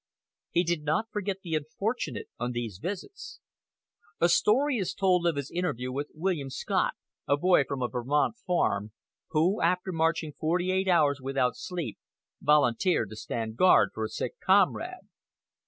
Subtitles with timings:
[0.49, 3.39] He did not forget the unfortunate on these visits.
[4.19, 6.95] A story is told of his interview with William Scott,
[7.27, 8.93] a boy from a Vermont farm,
[9.27, 11.99] who, after marching forty eight hours without sleep,
[12.41, 15.07] volunteered to stand guard for a sick comrade.